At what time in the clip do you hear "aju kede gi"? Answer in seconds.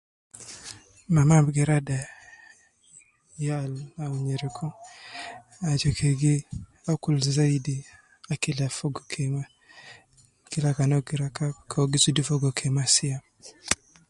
5.69-6.35